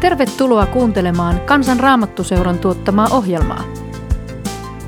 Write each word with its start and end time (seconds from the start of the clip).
Tervetuloa 0.00 0.66
kuuntelemaan 0.66 1.40
Kansan 1.40 1.80
Raamattuseuran 1.80 2.58
tuottamaa 2.58 3.08
ohjelmaa. 3.10 3.64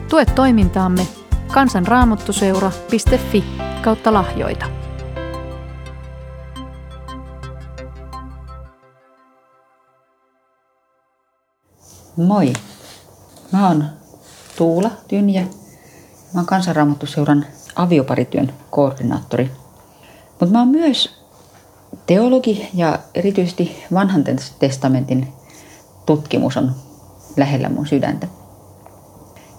Tue 0.09 0.25
toimintaamme 0.25 1.07
kansanraamattuseura.fi 1.53 3.45
kautta 3.83 4.13
lahjoita. 4.13 4.67
Moi! 12.17 12.53
Mä 13.53 13.69
oon 13.69 13.85
Tuula 14.59 14.91
Tynjä. 15.09 15.43
Mä 15.43 16.41
oon 16.41 16.47
kansanraamattuseuran 16.47 17.47
avioparityön 17.77 18.53
koordinaattori. 18.71 19.51
Mutta 20.31 20.53
mä 20.53 20.59
oon 20.59 20.69
myös 20.69 21.20
teologi 22.11 22.69
ja 22.75 22.99
erityisesti 23.15 23.85
vanhan 23.95 24.25
testamentin 24.59 25.33
tutkimus 26.07 26.57
on 26.57 26.75
lähellä 27.37 27.69
mun 27.69 27.87
sydäntä. 27.87 28.27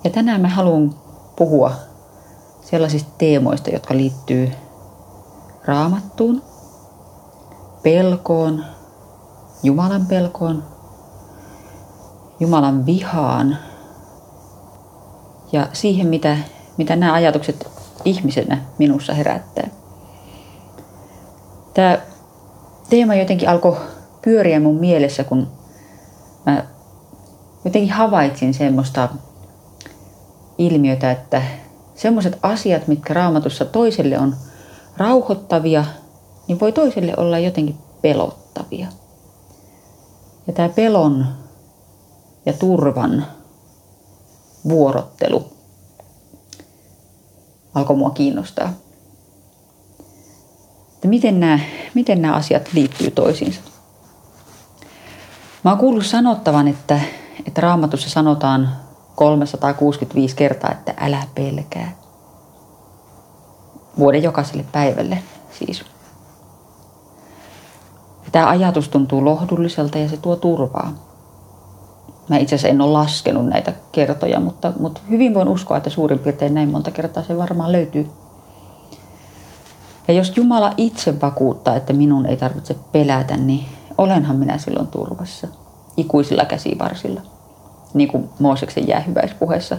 Ja 0.04 0.10
tänään 0.10 0.42
mä 0.42 0.50
haluan 0.50 0.96
puhua 1.36 1.74
sellaisista 2.62 3.12
teemoista, 3.18 3.70
jotka 3.70 3.98
liittyy 3.98 4.52
raamattuun, 5.66 6.44
pelkoon, 7.84 8.66
Jumalan 9.64 10.06
pelkoon, 10.06 10.64
Jumalan 12.40 12.86
vihaan 12.86 13.58
ja 15.52 15.68
siihen, 15.74 16.08
mitä, 16.08 16.38
mitä 16.78 16.96
nämä 16.96 17.14
ajatukset 17.14 17.68
ihmisenä 18.06 18.62
minussa 18.78 19.14
herättää. 19.14 19.70
Tämä 21.74 22.11
teema 22.92 23.16
jotenkin 23.16 23.50
alkoi 23.50 23.78
pyöriä 24.22 24.60
mun 24.60 24.76
mielessä, 24.76 25.24
kun 25.24 25.48
mä 26.46 26.66
jotenkin 27.66 27.92
havaitsin 27.92 28.54
semmoista 28.54 29.10
ilmiötä, 30.58 31.12
että 31.12 31.42
semmoiset 31.96 32.40
asiat, 32.44 32.88
mitkä 32.88 33.14
raamatussa 33.14 33.66
toiselle 33.66 34.20
on 34.20 34.36
rauhoittavia, 34.98 35.86
niin 36.48 36.60
voi 36.60 36.72
toiselle 36.72 37.14
olla 37.18 37.40
jotenkin 37.40 37.78
pelottavia. 38.02 38.88
Ja 40.48 40.54
tämä 40.54 40.70
pelon 40.70 41.28
ja 42.46 42.54
turvan 42.54 43.26
vuorottelu 44.70 45.46
alkoi 47.74 47.96
mua 47.96 48.10
kiinnostaa 48.10 48.74
että 51.02 51.10
miten 51.10 51.40
nämä, 51.40 51.60
miten 51.94 52.22
nämä 52.22 52.34
asiat 52.34 52.74
liittyy 52.74 53.12
toisiinsa. 53.12 53.62
Mä 55.64 55.72
oon 55.72 55.80
kuullut 55.80 56.06
sanottavan, 56.06 56.68
että, 56.68 57.00
että 57.48 57.62
raamatussa 57.62 58.10
sanotaan 58.10 58.76
365 59.16 60.36
kertaa, 60.36 60.72
että 60.72 60.94
älä 60.98 61.24
pelkää. 61.36 61.92
Vuoden 63.98 64.24
jokaiselle 64.24 64.66
päivälle 64.72 65.24
siis. 65.60 65.86
Tämä 68.32 68.50
ajatus 68.50 68.90
tuntuu 68.90 69.26
lohdulliselta 69.26 69.98
ja 69.98 70.10
se 70.10 70.18
tuo 70.18 70.36
turvaa. 70.36 70.94
Mä 72.30 72.38
itse 72.38 72.56
asiassa 72.56 72.68
en 72.68 72.82
ole 72.82 72.92
laskenut 72.92 73.46
näitä 73.46 73.74
kertoja, 73.92 74.40
mutta, 74.40 74.74
mutta 74.80 75.02
hyvin 75.10 75.34
voin 75.34 75.48
uskoa, 75.48 75.78
että 75.78 75.90
suurin 75.90 76.20
piirtein 76.20 76.54
näin 76.54 76.70
monta 76.70 76.92
kertaa 76.92 77.24
se 77.24 77.38
varmaan 77.38 77.72
löytyy 77.72 78.10
ja 80.08 80.14
jos 80.14 80.38
Jumala 80.38 80.74
itse 80.78 81.22
vakuuttaa, 81.22 81.76
että 81.76 81.94
minun 81.94 82.26
ei 82.26 82.38
tarvitse 82.38 82.76
pelätä, 82.92 83.38
niin 83.38 83.66
olenhan 83.98 84.36
minä 84.36 84.58
silloin 84.58 84.88
turvassa 84.88 85.48
ikuisilla 85.98 86.46
käsivarsilla. 86.46 87.22
Niin 87.94 88.10
kuin 88.10 88.30
Mooseksen 88.40 88.88
jäähyväispuheessa 88.88 89.78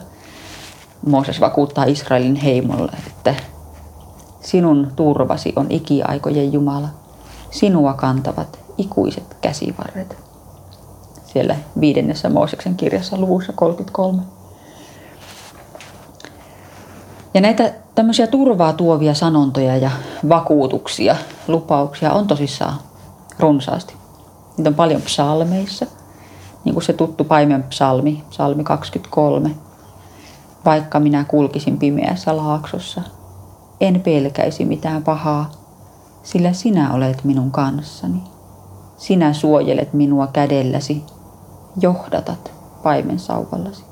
Mooses 1.06 1.40
vakuuttaa 1.40 1.84
Israelin 1.84 2.36
heimolle, 2.36 2.92
että 3.06 3.34
sinun 4.40 4.92
turvasi 4.96 5.52
on 5.56 5.66
ikiaikojen 5.70 6.52
Jumala. 6.52 6.88
Sinua 7.50 7.94
kantavat 7.94 8.58
ikuiset 8.78 9.36
käsivarret. 9.40 10.16
Siellä 11.24 11.56
viidennessä 11.80 12.28
Mooseksen 12.28 12.76
kirjassa 12.76 13.18
luvussa 13.18 13.52
33. 13.52 14.22
Ja 17.34 17.40
näitä 17.40 17.72
tämmöisiä 17.94 18.26
turvaa 18.26 18.72
tuovia 18.72 19.14
sanontoja 19.14 19.76
ja 19.76 19.90
vakuutuksia, 20.28 21.16
lupauksia 21.48 22.12
on 22.12 22.26
tosissaan 22.26 22.78
runsaasti. 23.38 23.94
Niitä 24.56 24.70
on 24.70 24.74
paljon 24.74 25.02
psalmeissa, 25.02 25.86
niin 26.64 26.74
kuin 26.74 26.84
se 26.84 26.92
tuttu 26.92 27.24
paimen 27.24 27.62
psalmi, 27.62 28.24
psalmi 28.30 28.64
23. 28.64 29.50
Vaikka 30.64 31.00
minä 31.00 31.24
kulkisin 31.24 31.78
pimeässä 31.78 32.36
laaksossa, 32.36 33.02
en 33.80 34.00
pelkäisi 34.00 34.64
mitään 34.64 35.02
pahaa, 35.02 35.50
sillä 36.22 36.52
sinä 36.52 36.92
olet 36.92 37.24
minun 37.24 37.50
kanssani. 37.50 38.22
Sinä 38.96 39.32
suojelet 39.32 39.92
minua 39.92 40.26
kädelläsi, 40.26 41.04
johdatat 41.80 42.52
paimen 42.82 43.18
sauvallasi. 43.18 43.91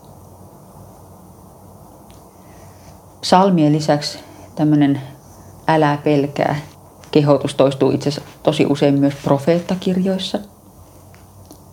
Psalmien 3.20 3.72
lisäksi 3.72 4.18
tämmöinen 4.54 5.00
älä 5.66 5.98
pelkää 6.04 6.56
kehotus 7.10 7.54
toistuu 7.54 7.90
itse 7.90 8.08
asiassa 8.08 8.30
tosi 8.42 8.66
usein 8.66 8.94
myös 8.94 9.14
profeettakirjoissa. 9.24 10.38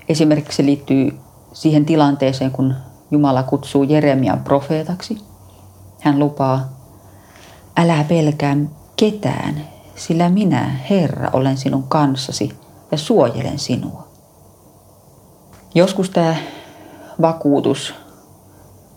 Esimerkiksi 0.09 0.55
se 0.57 0.65
liittyy 0.65 1.17
siihen 1.53 1.85
tilanteeseen, 1.85 2.51
kun 2.51 2.75
Jumala 3.11 3.43
kutsuu 3.43 3.83
Jeremian 3.83 4.43
profeetaksi. 4.43 5.17
Hän 5.99 6.19
lupaa, 6.19 6.69
älä 7.77 8.05
pelkää 8.07 8.57
ketään, 8.95 9.67
sillä 9.95 10.29
minä, 10.29 10.71
Herra, 10.89 11.29
olen 11.33 11.57
sinun 11.57 11.83
kanssasi 11.83 12.55
ja 12.91 12.97
suojelen 12.97 13.59
sinua. 13.59 14.07
Joskus 15.75 16.09
tämä 16.09 16.35
vakuutus 17.21 17.93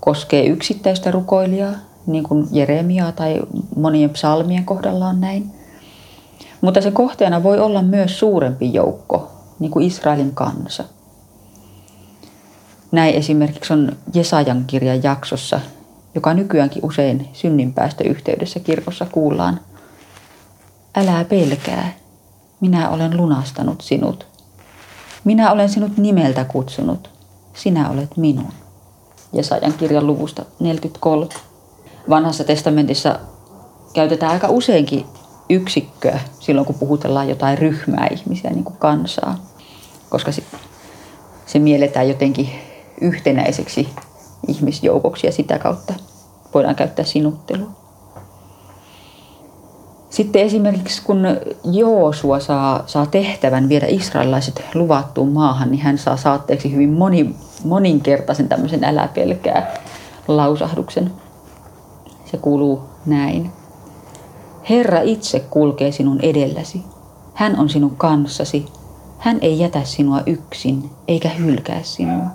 koskee 0.00 0.47
yksittäistä 0.47 1.10
rukoilijaa, 1.10 1.72
niin 2.06 2.25
kuin 2.25 2.47
Jeremia 2.53 3.12
tai 3.12 3.41
monien 3.77 4.11
psalmien 4.11 4.65
kohdalla 4.65 5.06
on 5.06 5.21
näin. 5.21 5.50
Mutta 6.61 6.81
se 6.81 6.91
kohteena 6.91 7.43
voi 7.43 7.59
olla 7.61 7.83
myös 7.83 8.19
suurempi 8.19 8.75
joukko, 8.75 9.31
niin 9.59 9.71
kuin 9.71 9.87
Israelin 9.87 10.34
kansa. 10.34 10.84
Näin 12.93 13.15
esimerkiksi 13.15 13.72
on 13.72 13.97
Jesajan 14.15 14.65
kirjan 14.66 15.03
jaksossa, 15.03 15.60
joka 16.15 16.34
nykyäänkin 16.34 16.84
usein 16.84 17.28
synninpäästöyhteydessä 17.33 18.60
kirkossa 18.60 19.06
kuullaan. 19.12 19.60
Älä 20.94 21.25
pelkää, 21.25 21.93
minä 22.60 22.89
olen 22.89 23.16
lunastanut 23.16 23.81
sinut. 23.81 24.27
Minä 25.25 25.53
olen 25.53 25.69
sinut 25.69 25.97
nimeltä 25.97 26.44
kutsunut, 26.44 27.10
sinä 27.55 27.91
olet 27.91 28.16
minun. 28.16 28.53
Jesajan 29.33 29.72
kirjan 29.72 30.06
luvusta 30.06 30.44
43 30.60 31.50
vanhassa 32.09 32.44
testamentissa 32.44 33.19
käytetään 33.94 34.33
aika 34.33 34.49
useinkin 34.49 35.06
yksikköä 35.50 36.21
silloin, 36.41 36.66
kun 36.66 36.78
puhutellaan 36.78 37.28
jotain 37.28 37.59
ryhmää 37.59 38.09
ihmisiä, 38.11 38.50
niin 38.50 38.65
kuin 38.65 38.77
kansaa. 38.77 39.37
Koska 40.09 40.33
se, 40.33 40.43
se 41.47 41.59
mielletään 41.59 42.09
jotenkin 42.09 42.50
yhtenäiseksi 43.00 43.89
ihmisjoukoksi 44.49 45.27
ja 45.27 45.33
sitä 45.33 45.59
kautta 45.59 45.94
voidaan 46.55 46.75
käyttää 46.75 47.05
sinuttelua. 47.05 47.71
Sitten 50.10 50.43
esimerkiksi 50.43 51.03
kun 51.03 51.27
Joosua 51.65 52.41
saa, 52.41 52.83
saa 52.86 53.07
tehtävän 53.07 53.69
viedä 53.69 53.86
israelilaiset 53.89 54.63
luvattuun 54.74 55.33
maahan, 55.33 55.71
niin 55.71 55.83
hän 55.83 55.98
saa 55.98 56.16
saatteeksi 56.16 56.72
hyvin 56.72 56.91
moni, 56.91 57.34
moninkertaisen 57.65 58.48
tämmöisen 58.48 58.84
älä 58.84 59.09
pelkää 59.15 59.74
lausahduksen. 60.28 61.13
Se 62.30 62.36
kuuluu 62.36 62.82
näin. 63.06 63.53
Herra 64.71 65.00
itse 65.00 65.41
kulkee 65.41 65.92
sinun 65.92 66.21
edelläsi. 66.21 66.82
Hän 67.34 67.59
on 67.59 67.68
sinun 67.68 67.97
kanssasi. 67.97 68.66
Hän 69.18 69.38
ei 69.41 69.59
jätä 69.59 69.84
sinua 69.84 70.22
yksin, 70.27 70.91
eikä 71.09 71.28
hylkää 71.28 71.82
sinua. 71.82 72.27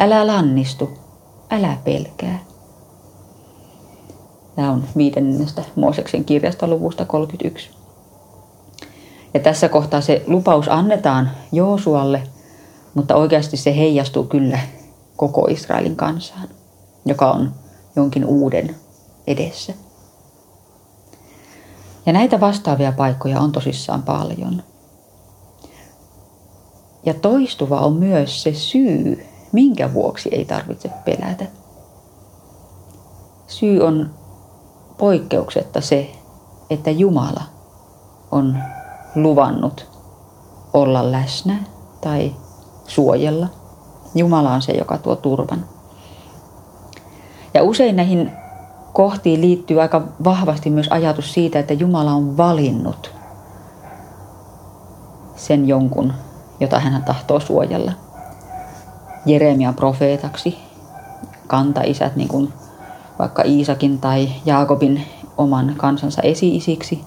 Älä 0.00 0.26
lannistu, 0.26 0.90
älä 1.50 1.76
pelkää. 1.84 2.38
Tämä 4.56 4.70
on 4.70 4.84
viidennestä 4.96 5.64
Mooseksen 5.76 6.24
kirjasta 6.24 6.66
luvusta 6.66 7.04
31. 7.04 7.70
Ja 9.34 9.40
tässä 9.40 9.68
kohtaa 9.68 10.00
se 10.00 10.22
lupaus 10.26 10.68
annetaan 10.68 11.30
Joosualle, 11.52 12.22
mutta 12.94 13.16
oikeasti 13.16 13.56
se 13.56 13.76
heijastuu 13.76 14.24
kyllä 14.24 14.58
koko 15.16 15.46
Israelin 15.50 15.96
kansaan, 15.96 16.48
joka 17.04 17.30
on 17.30 17.52
jonkin 17.96 18.24
uuden 18.24 18.76
edessä. 19.26 19.74
Ja 22.06 22.12
näitä 22.12 22.40
vastaavia 22.40 22.92
paikkoja 22.92 23.40
on 23.40 23.52
tosissaan 23.52 24.02
paljon. 24.02 24.62
Ja 27.06 27.14
toistuva 27.14 27.80
on 27.80 27.92
myös 27.92 28.42
se 28.42 28.54
syy, 28.54 29.26
minkä 29.52 29.94
vuoksi 29.94 30.28
ei 30.32 30.44
tarvitse 30.44 30.90
pelätä. 31.04 31.46
Syy 33.46 33.80
on 33.80 34.10
poikkeuksetta 34.98 35.80
se, 35.80 36.10
että 36.70 36.90
Jumala 36.90 37.42
on 38.30 38.58
luvannut 39.14 39.90
olla 40.72 41.12
läsnä 41.12 41.64
tai 42.00 42.34
suojella. 42.86 43.48
Jumala 44.14 44.52
on 44.52 44.62
se, 44.62 44.72
joka 44.72 44.98
tuo 44.98 45.16
turvan. 45.16 45.75
Usein 47.66 47.96
näihin 47.96 48.32
kohtiin 48.92 49.40
liittyy 49.40 49.82
aika 49.82 50.02
vahvasti 50.24 50.70
myös 50.70 50.88
ajatus 50.90 51.32
siitä, 51.32 51.58
että 51.58 51.74
Jumala 51.74 52.12
on 52.12 52.36
valinnut 52.36 53.10
sen 55.36 55.68
jonkun, 55.68 56.12
jota 56.60 56.80
hän 56.80 57.04
tahtoo 57.04 57.40
suojella. 57.40 57.92
Jeremian 59.26 59.74
profeetaksi, 59.74 60.58
kantaisät, 61.46 62.16
niin 62.16 62.28
kuin 62.28 62.52
vaikka 63.18 63.42
Iisakin 63.42 63.98
tai 63.98 64.28
Jaakobin 64.44 65.02
oman 65.38 65.74
kansansa 65.76 66.22
esi-isiksi, 66.22 67.04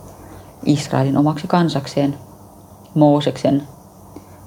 Israelin 0.65 1.17
omaksi 1.17 1.47
kansakseen, 1.47 2.17
Mooseksen 2.93 3.63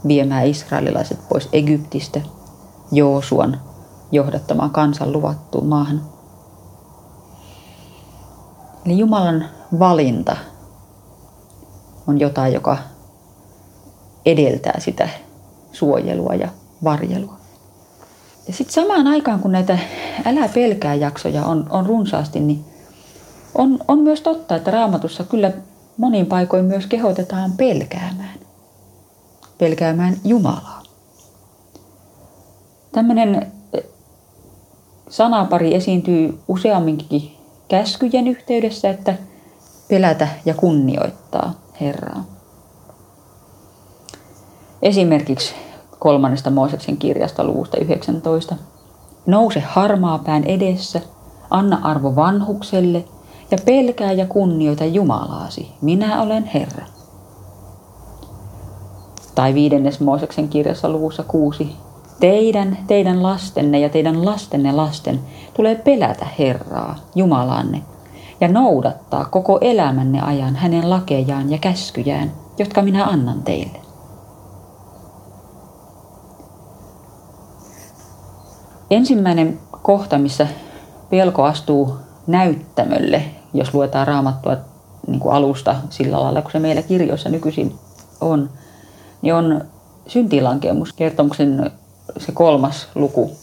viemään 0.07 0.47
israelilaiset 0.47 1.19
pois 1.29 1.49
Egyptistä, 1.53 2.21
Joosuan 2.93 3.61
johdattamaan 4.13 4.71
kansan 4.71 5.13
luvattuun 5.13 5.67
maahan. 5.67 6.03
Eli 8.87 8.99
Jumalan 8.99 9.49
valinta 9.79 10.37
on 12.07 12.21
jotain, 12.21 12.53
joka 12.53 12.79
edeltää 14.27 14.81
sitä 14.81 15.09
suojelua 15.73 16.35
ja 16.35 16.49
varjelua. 16.85 17.37
Ja 18.47 18.53
sitten 18.53 18.75
samaan 18.75 19.07
aikaan, 19.07 19.41
kun 19.41 19.53
näitä 19.53 19.79
älä 20.25 20.49
pelkää 20.49 20.95
jaksoja 20.95 21.45
on, 21.45 21.67
on 21.71 21.87
runsaasti, 21.87 22.41
niin 22.41 22.65
on, 23.55 23.79
on 23.89 23.99
myös 23.99 24.21
totta, 24.21 24.57
että 24.57 24.71
raamatussa 24.71 25.25
kyllä 25.25 25.53
monin 25.97 26.27
paikoin 26.27 26.65
myös 26.65 26.87
kehotetaan 26.87 27.53
pelkäämään. 27.53 28.39
Pelkäämään 29.59 30.17
Jumalaa. 30.25 30.83
Tämmöinen 32.93 33.53
sanapari 35.13 35.75
esiintyy 35.75 36.39
useamminkin 36.49 37.37
käskyjen 37.69 38.29
yhteydessä, 38.29 38.91
että 38.91 39.15
pelätä 39.89 40.29
ja 40.45 40.55
kunnioittaa 40.55 41.53
Herraa. 41.81 42.25
Esimerkiksi 44.83 45.55
kolmannesta 45.99 46.51
Mooseksen 46.51 46.97
kirjasta 46.97 47.45
luvusta 47.45 47.77
19. 47.77 48.57
Nouse 49.27 49.61
harmaa 49.61 50.19
pään 50.19 50.45
edessä, 50.45 51.01
anna 51.51 51.81
arvo 51.83 52.17
vanhukselle 52.17 53.05
ja 53.51 53.59
pelkää 53.65 54.13
ja 54.13 54.27
kunnioita 54.27 54.85
Jumalaasi. 54.85 55.69
Minä 55.81 56.23
olen 56.23 56.45
Herra. 56.45 56.87
Tai 59.35 59.55
viidennes 59.55 60.01
Mooseksen 60.01 60.49
kirjassa 60.49 60.89
luvussa 60.89 61.23
6. 61.23 61.77
Teidän, 62.23 62.79
teidän 62.87 63.23
lastenne 63.23 63.79
ja 63.79 63.89
teidän 63.89 64.25
lastenne 64.25 64.73
lasten 64.73 65.21
tulee 65.55 65.75
pelätä 65.75 66.27
Herraa, 66.39 66.97
Jumalanne, 67.15 67.83
ja 68.41 68.49
noudattaa 68.49 69.25
koko 69.25 69.59
elämänne 69.61 70.21
ajan 70.21 70.57
hänen 70.57 70.91
lakejaan 70.91 71.51
ja 71.51 71.59
käskyjään, 71.59 72.33
jotka 72.59 72.83
minä 72.83 73.05
annan 73.05 73.43
teille. 73.43 73.81
Ensimmäinen 78.91 79.59
kohta, 79.83 80.19
missä 80.19 80.47
pelko 81.11 81.45
astuu 81.45 81.97
näyttämölle, 82.27 83.25
jos 83.55 83.75
luetaan 83.75 84.07
raamattua 84.07 84.57
niin 85.07 85.21
kuin 85.21 85.35
alusta 85.35 85.77
sillä 85.91 86.23
lailla, 86.23 86.43
kun 86.43 86.53
se 86.53 86.59
meillä 86.59 86.83
kirjoissa 86.83 87.29
nykyisin 87.29 87.75
on, 88.21 88.51
niin 89.23 89.35
on 89.35 89.65
syntilankemus, 90.07 90.93
kertomuksen 90.93 91.71
se 92.19 92.33
kolmas 92.33 92.89
luku. 92.95 93.37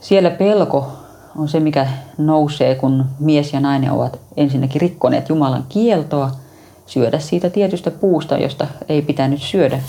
Siellä 0.00 0.30
pelko 0.30 0.92
on 1.36 1.48
se, 1.48 1.60
mikä 1.60 1.86
nousee, 2.18 2.74
kun 2.74 3.04
mies 3.20 3.52
ja 3.52 3.60
nainen 3.60 3.90
ovat 3.90 4.20
ensinnäkin 4.36 4.80
rikkoneet 4.80 5.28
Jumalan 5.28 5.66
kieltoa 5.68 6.30
syödä 6.86 7.18
siitä 7.18 7.50
tietystä 7.50 7.90
puusta, 7.90 8.38
josta 8.38 8.66
ei 8.88 9.02
pitänyt 9.02 9.42
syödä. 9.42 9.82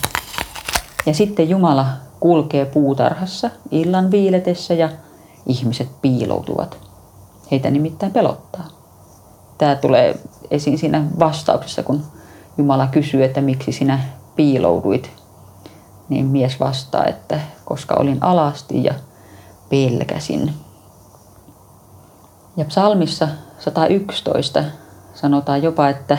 Ja 1.06 1.14
sitten 1.14 1.50
Jumala 1.50 1.86
kulkee 2.20 2.66
puutarhassa 2.66 3.50
illan 3.72 4.12
viiletessä 4.12 4.74
ja 4.74 4.90
ihmiset 5.46 5.88
piiloutuvat. 6.02 6.78
Heitä 7.52 7.72
nimittäin 7.72 8.12
pelottaa. 8.12 8.68
Tämä 9.58 9.76
tulee 9.76 10.20
esiin 10.52 10.78
siinä 10.78 11.04
vastauksessa, 11.20 11.84
kun 11.84 12.04
Jumala 12.58 12.88
kysyy, 12.88 13.24
että 13.24 13.42
miksi 13.42 13.72
sinä 13.72 14.00
piilouduit. 14.36 15.12
Niin 16.10 16.26
mies 16.26 16.60
vastaa, 16.60 17.06
että 17.06 17.40
koska 17.66 17.96
olin 17.96 18.18
alasti 18.22 18.84
ja 18.84 18.94
pelkäsin. 19.70 20.54
Ja 22.58 22.66
psalmissa 22.66 23.28
111 23.60 24.64
sanotaan 25.14 25.64
jopa, 25.64 25.90
että 25.90 26.18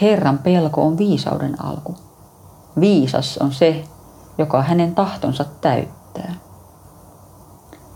Herran 0.00 0.38
pelko 0.38 0.82
on 0.82 0.98
viisauden 0.98 1.64
alku. 1.64 1.96
Viisas 2.80 3.38
on 3.38 3.52
se, 3.52 3.84
joka 4.38 4.62
hänen 4.62 4.94
tahtonsa 4.94 5.44
täyttää. 5.60 6.34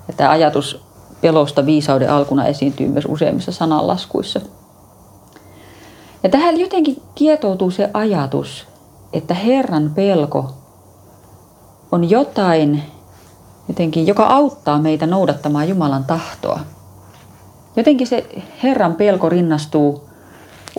Ja 0.08 0.14
tämä 0.17 0.31
ajatus 0.31 0.85
pelosta 1.20 1.67
viisauden 1.67 2.11
alkuna 2.11 2.46
esiintyy 2.46 2.88
myös 2.88 3.05
useimmissa 3.08 3.52
sananlaskuissa. 3.52 4.40
Ja 6.23 6.29
tähän 6.29 6.61
jotenkin 6.61 7.02
kietoutuu 7.14 7.70
se 7.70 7.90
ajatus, 7.94 8.67
että 9.12 9.35
Herran 9.35 9.93
pelko 9.94 10.57
on 11.93 12.11
jotain, 12.11 12.82
jotenkin, 13.69 14.06
joka 14.06 14.26
auttaa 14.26 14.79
meitä 14.79 15.06
noudattamaan 15.06 15.69
Jumalan 15.69 16.05
tahtoa. 16.05 16.61
Jotenkin 17.76 18.06
se 18.06 18.44
Herran 18.62 18.94
pelko 18.94 19.29
rinnastuu 19.29 20.08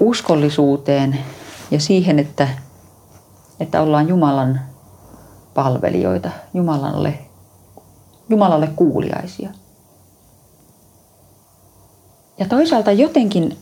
uskollisuuteen 0.02 1.20
ja 1.72 1.80
siihen, 1.80 2.20
että, 2.20 2.48
että 3.60 3.82
ollaan 3.82 4.08
Jumalan 4.08 4.62
palvelijoita, 5.54 6.30
Jumalalle, 6.54 7.20
Jumalalle 8.30 8.68
kuuliaisia. 8.68 9.50
Ja 12.38 12.46
toisaalta 12.46 12.92
jotenkin 12.92 13.58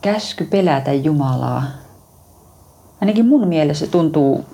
käsky 0.00 0.44
pelätä 0.44 0.92
Jumalaa, 0.92 1.62
ainakin 3.00 3.26
mun 3.26 3.48
mielessä 3.48 3.86
tuntuu 3.86 4.44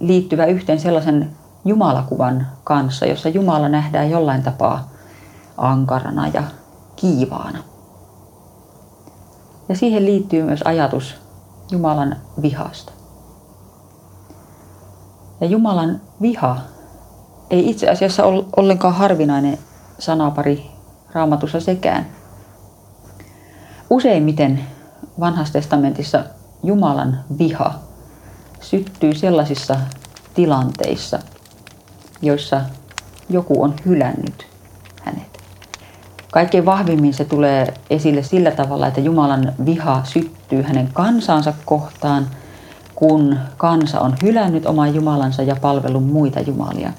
liittyvä 0.00 0.46
yhteen 0.46 0.80
sellaisen 0.80 1.30
Jumalakuvan 1.64 2.46
kanssa, 2.64 3.06
jossa 3.06 3.28
Jumala 3.28 3.68
nähdään 3.68 4.10
jollain 4.10 4.42
tapaa 4.42 4.88
ankarana 5.56 6.28
ja 6.28 6.42
kiivaana. 6.96 7.58
Ja 9.68 9.76
siihen 9.76 10.04
liittyy 10.04 10.42
myös 10.42 10.62
ajatus 10.64 11.14
Jumalan 11.70 12.16
vihasta. 12.42 12.92
Ja 15.40 15.46
Jumalan 15.46 16.00
viha 16.22 16.56
ei 17.50 17.70
itse 17.70 17.88
asiassa 17.88 18.24
ole 18.24 18.44
ollenkaan 18.56 18.94
harvinainen 18.94 19.58
sanapari 19.98 20.70
raamatussa 21.12 21.60
sekään. 21.60 22.06
Useimmiten 23.90 24.60
vanhassa 25.20 25.52
testamentissa 25.52 26.24
Jumalan 26.62 27.24
viha 27.38 27.74
syttyy 28.60 29.14
sellaisissa 29.14 29.76
tilanteissa, 30.34 31.18
joissa 32.22 32.60
joku 33.30 33.62
on 33.62 33.74
hylännyt 33.86 34.46
hänet. 35.02 35.40
Kaikkein 36.32 36.66
vahvimmin 36.66 37.14
se 37.14 37.24
tulee 37.24 37.74
esille 37.90 38.22
sillä 38.22 38.50
tavalla, 38.50 38.86
että 38.86 39.00
Jumalan 39.00 39.52
viha 39.64 40.04
syttyy 40.04 40.62
hänen 40.62 40.88
kansansa 40.92 41.52
kohtaan– 41.64 42.26
kun 43.00 43.38
kansa 43.56 44.00
on 44.00 44.14
hylännyt 44.22 44.66
oman 44.66 44.94
Jumalansa 44.94 45.42
ja 45.42 45.56
palvellut 45.56 46.06
muita 46.06 46.40
jumalia. 46.40 46.92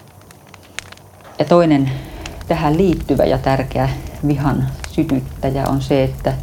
Ja 1.39 1.45
toinen 1.45 1.91
tähän 2.47 2.77
liittyvä 2.77 3.23
ja 3.23 3.37
tärkeä 3.37 3.89
vihan 4.27 4.67
sytyttäjä 4.91 5.67
on 5.67 5.81
se, 5.81 6.03
että 6.03 6.33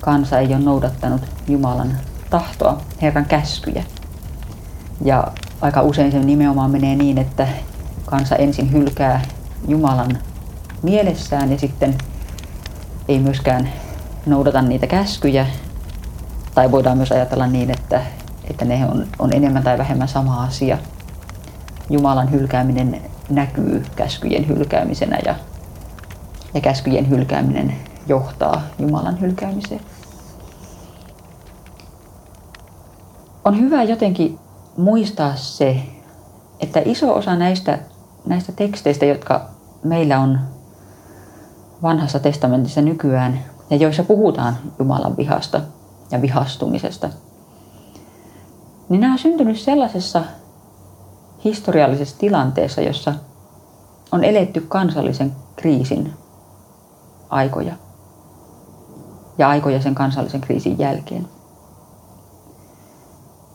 kansa 0.00 0.38
ei 0.38 0.46
ole 0.46 0.58
noudattanut 0.58 1.20
Jumalan 1.48 1.98
tahtoa, 2.30 2.80
Herran 3.02 3.24
käskyjä. 3.24 3.84
Ja 5.04 5.26
aika 5.60 5.82
usein 5.82 6.12
se 6.12 6.18
nimenomaan 6.18 6.70
menee 6.70 6.96
niin, 6.96 7.18
että 7.18 7.48
kansa 8.06 8.36
ensin 8.36 8.72
hylkää 8.72 9.22
Jumalan 9.68 10.18
mielessään 10.82 11.52
ja 11.52 11.58
sitten 11.58 11.98
ei 13.08 13.18
myöskään 13.18 13.68
noudata 14.26 14.62
niitä 14.62 14.86
käskyjä. 14.86 15.46
Tai 16.54 16.70
voidaan 16.70 16.96
myös 16.96 17.12
ajatella 17.12 17.46
niin, 17.46 17.70
että 17.70 18.02
että 18.50 18.64
ne 18.64 18.86
on, 18.86 19.06
on 19.18 19.32
enemmän 19.32 19.62
tai 19.62 19.78
vähemmän 19.78 20.08
sama 20.08 20.44
asia. 20.44 20.78
Jumalan 21.90 22.30
hylkääminen 22.30 23.02
näkyy 23.30 23.84
käskyjen 23.96 24.48
hylkäämisenä 24.48 25.18
ja, 25.24 25.34
ja 26.54 26.60
käskyjen 26.60 27.10
hylkääminen 27.10 27.76
johtaa 28.06 28.62
Jumalan 28.78 29.20
hylkäämiseen. 29.20 29.80
On 33.44 33.60
hyvä 33.60 33.82
jotenkin 33.82 34.38
muistaa 34.76 35.36
se, 35.36 35.82
että 36.60 36.82
iso 36.84 37.14
osa 37.14 37.36
näistä, 37.36 37.78
näistä 38.26 38.52
teksteistä, 38.52 39.06
jotka 39.06 39.48
meillä 39.84 40.20
on 40.20 40.38
vanhassa 41.82 42.18
testamentissa 42.18 42.82
nykyään 42.82 43.44
ja 43.70 43.76
joissa 43.76 44.02
puhutaan 44.02 44.56
Jumalan 44.78 45.16
vihasta 45.16 45.60
ja 46.10 46.22
vihastumisesta, 46.22 47.08
niin 48.88 49.00
nämä 49.00 49.12
on 49.12 49.18
syntynyt 49.18 49.58
sellaisessa 49.58 50.24
historiallisessa 51.44 52.18
tilanteessa, 52.18 52.80
jossa 52.80 53.14
on 54.12 54.24
eletty 54.24 54.60
kansallisen 54.60 55.32
kriisin 55.56 56.12
aikoja 57.30 57.74
ja 59.38 59.48
aikoja 59.48 59.82
sen 59.82 59.94
kansallisen 59.94 60.40
kriisin 60.40 60.78
jälkeen. 60.78 61.28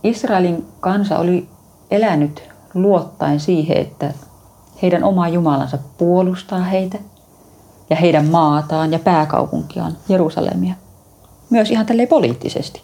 Israelin 0.04 0.68
kansa 0.80 1.20
oli 1.20 1.50
elänyt 1.92 2.44
luottaen 2.74 3.39
siihen, 3.39 3.77
että 3.77 4.13
heidän 4.82 5.04
oma 5.04 5.27
Jumalansa 5.27 5.77
puolustaa 5.98 6.60
heitä 6.60 6.98
ja 7.89 7.96
heidän 7.96 8.25
maataan 8.25 8.94
ja 8.94 9.00
pääkaupunkiaan, 9.00 9.98
Jerusalemia. 10.10 10.74
Myös 11.50 11.72
ihan 11.72 11.86
tälleen 11.86 12.08
poliittisesti. 12.08 12.82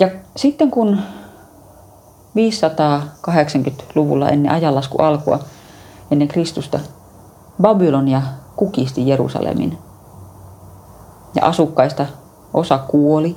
Ja 0.00 0.10
sitten 0.36 0.70
kun 0.70 0.98
580-luvulla 2.36 4.28
ennen 4.28 4.52
ajanlasku 4.52 5.02
alkua, 5.02 5.38
ennen 6.10 6.28
Kristusta, 6.28 6.80
Babylonia 7.62 8.22
kukisti 8.56 9.08
Jerusalemin. 9.08 9.78
Ja 11.34 11.46
asukkaista 11.46 12.06
osa 12.54 12.78
kuoli 12.78 13.36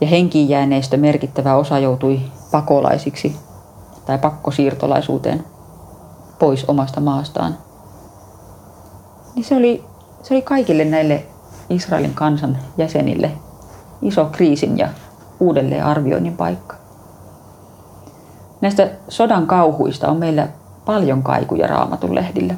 ja 0.00 0.06
henkiin 0.06 0.48
jääneistä 0.48 0.96
merkittävä 0.96 1.54
osa 1.54 1.78
joutui 1.78 2.20
pakolaisiksi 2.52 3.36
tai 4.06 4.18
pakkosiirtolaisuuteen 4.18 5.44
pois 6.38 6.64
omasta 6.64 7.00
maastaan. 7.00 7.58
Niin 9.34 9.44
se 9.44 9.56
oli, 9.56 9.84
se 10.22 10.34
oli 10.34 10.42
kaikille 10.42 10.84
näille 10.84 11.26
Israelin 11.70 12.14
kansan 12.14 12.58
jäsenille 12.78 13.32
iso 14.02 14.24
kriisin 14.32 14.78
ja 14.78 14.88
uudelleen 15.40 15.84
arvioinnin 15.84 16.36
paikka. 16.36 16.76
Näistä 18.60 18.90
sodan 19.08 19.46
kauhuista 19.46 20.08
on 20.08 20.16
meillä 20.16 20.48
paljon 20.84 21.22
kaikuja 21.22 21.66
raamatun 21.66 22.14
lehdillä. 22.14 22.54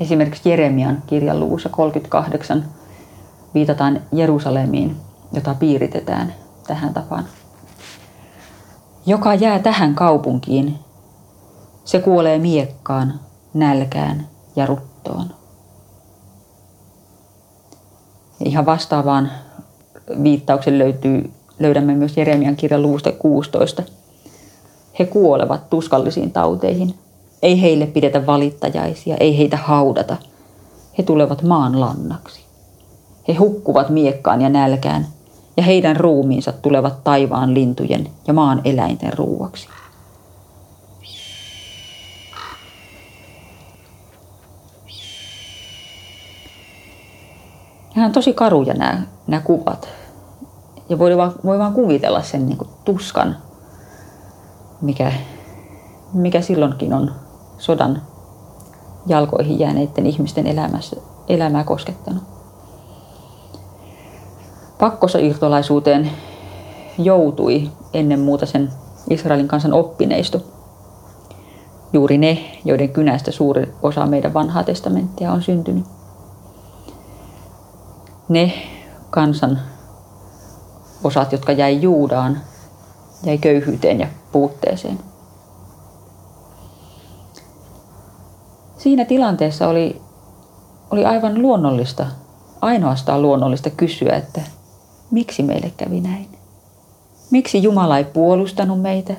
Esimerkiksi 0.00 0.50
Jeremian 0.50 1.02
kirjan 1.06 1.40
luvussa 1.40 1.68
38 1.68 2.64
viitataan 3.54 4.00
Jerusalemiin, 4.12 4.96
jota 5.34 5.54
piiritetään 5.54 6.34
tähän 6.66 6.94
tapaan. 6.94 7.24
Joka 9.06 9.34
jää 9.34 9.58
tähän 9.58 9.94
kaupunkiin, 9.94 10.78
se 11.84 12.00
kuolee 12.00 12.38
miekkaan, 12.38 13.20
nälkään 13.54 14.28
ja 14.56 14.66
ruttoon. 14.66 15.34
Ihan 18.44 18.66
vastaavaan 18.66 19.30
viittauksen 20.22 20.78
löytyy, 20.78 21.30
löydämme 21.58 21.94
myös 21.94 22.16
Jeremian 22.16 22.56
kirjan 22.56 22.82
luvusta 22.82 23.12
16. 23.12 23.82
He 24.98 25.04
kuolevat 25.04 25.70
tuskallisiin 25.70 26.32
tauteihin. 26.32 26.94
Ei 27.42 27.62
heille 27.62 27.86
pidetä 27.86 28.26
valittajaisia, 28.26 29.16
ei 29.20 29.38
heitä 29.38 29.56
haudata. 29.56 30.16
He 30.98 31.02
tulevat 31.02 31.42
maan 31.42 31.80
lannaksi. 31.80 32.44
He 33.28 33.34
hukkuvat 33.34 33.90
miekkaan 33.90 34.40
ja 34.40 34.48
nälkään, 34.48 35.06
ja 35.56 35.62
heidän 35.62 35.96
ruumiinsa 35.96 36.52
tulevat 36.52 37.04
taivaan 37.04 37.54
lintujen 37.54 38.10
ja 38.26 38.34
maan 38.34 38.60
eläinten 38.64 39.12
ruuaksi. 39.18 39.68
Nämä 47.94 48.06
on 48.06 48.12
tosi 48.12 48.32
karuja 48.32 48.74
nämä, 48.74 49.02
nämä 49.26 49.40
kuvat. 49.40 49.88
Ja 50.88 50.98
voi 50.98 51.16
vaan, 51.16 51.32
voi 51.44 51.58
vaan 51.58 51.72
kuvitella 51.72 52.22
sen 52.22 52.46
niin 52.46 52.58
kuin 52.58 52.70
tuskan, 52.84 53.36
mikä, 54.80 55.12
mikä 56.12 56.40
silloinkin 56.40 56.92
on 56.94 57.12
sodan 57.58 58.02
jalkoihin 59.06 59.58
jääneiden 59.58 60.06
ihmisten 60.06 60.46
elämässä, 60.46 60.96
elämää 61.28 61.64
koskettanut. 61.64 62.33
Pakkosiirtolaisuuteen 64.78 66.10
joutui 66.98 67.70
ennen 67.94 68.20
muuta 68.20 68.46
sen 68.46 68.72
Israelin 69.10 69.48
kansan 69.48 69.72
oppineisto. 69.72 70.40
Juuri 71.92 72.18
ne, 72.18 72.60
joiden 72.64 72.88
kynästä 72.88 73.32
suuri 73.32 73.74
osa 73.82 74.06
meidän 74.06 74.34
vanhaa 74.34 74.64
testamenttia 74.64 75.32
on 75.32 75.42
syntynyt. 75.42 75.84
Ne 78.28 78.52
kansan 79.10 79.60
osat, 81.04 81.32
jotka 81.32 81.52
jäi 81.52 81.82
Juudaan, 81.82 82.40
jäi 83.24 83.38
köyhyyteen 83.38 84.00
ja 84.00 84.06
puutteeseen. 84.32 84.98
Siinä 88.78 89.04
tilanteessa 89.04 89.68
oli, 89.68 90.02
oli 90.90 91.04
aivan 91.04 91.42
luonnollista, 91.42 92.06
ainoastaan 92.60 93.22
luonnollista 93.22 93.70
kysyä, 93.70 94.16
että 94.16 94.40
miksi 95.10 95.42
meille 95.42 95.72
kävi 95.76 96.00
näin? 96.00 96.28
Miksi 97.30 97.62
Jumala 97.62 97.98
ei 97.98 98.04
puolustanut 98.04 98.82
meitä? 98.82 99.14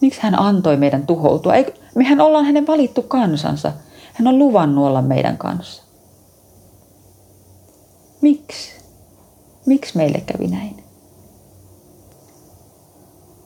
Miksi 0.00 0.20
hän 0.22 0.38
antoi 0.38 0.76
meidän 0.76 1.06
tuhoutua? 1.06 1.54
Eikö, 1.54 1.72
mehän 1.94 2.20
ollaan 2.20 2.44
hänen 2.44 2.66
valittu 2.66 3.02
kansansa. 3.02 3.72
Hän 4.12 4.28
on 4.28 4.38
luvannut 4.38 4.86
olla 4.86 5.02
meidän 5.02 5.38
kanssa. 5.38 5.82
Miksi? 8.20 8.70
Miksi 9.66 9.96
meille 9.96 10.20
kävi 10.20 10.46
näin? 10.46 10.84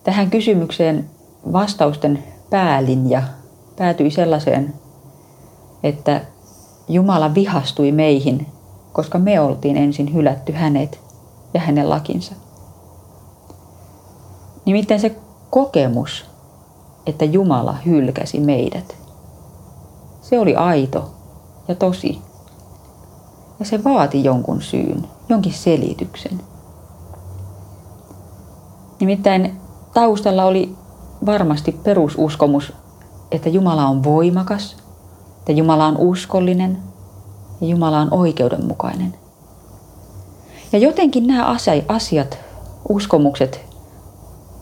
Tähän 0.05 0.31
kysymykseen 0.31 1.11
vastausten 1.53 2.25
päälinja 2.51 3.23
päätyi 3.77 4.11
sellaiseen, 4.11 4.75
että 5.83 6.21
Jumala 6.89 7.35
vihastui 7.35 7.93
meihin, 7.93 8.47
koska 8.93 9.19
me 9.19 9.41
oltiin 9.41 9.77
ensin 9.77 10.15
hylätty 10.15 10.53
hänet 10.53 11.02
ja 11.55 11.61
hänen 11.61 11.91
lakinsa. 11.91 12.35
Nimittäin 14.65 15.01
se 15.01 15.17
kokemus, 15.51 16.25
että 17.07 17.25
Jumala 17.25 17.73
hylkäsi 17.87 18.41
meidät, 18.41 18.97
se 20.23 20.39
oli 20.39 20.57
aito 20.57 21.11
ja 21.69 21.75
tosi. 21.75 22.19
Ja 23.61 23.67
se 23.67 23.85
vaati 23.85 24.25
jonkun 24.25 24.63
syyn, 24.63 25.09
jonkin 25.29 25.53
selityksen. 25.53 26.41
Nimittäin 29.01 29.61
taustalla 29.95 30.45
oli 30.45 30.77
varmasti 31.27 31.73
perususkomus, 31.73 32.73
että 33.31 33.49
Jumala 33.49 33.87
on 33.87 34.05
voimakas, 34.05 34.77
että 35.39 35.53
Jumala 35.53 35.87
on 35.87 35.97
uskollinen 35.99 36.79
ja 37.61 37.67
Jumala 37.67 37.99
on 37.99 38.09
oikeudenmukainen. 38.11 39.22
Ja 40.73 40.79
jotenkin 40.79 41.27
nämä 41.27 41.57
asiat, 41.89 42.39
uskomukset, 42.89 43.61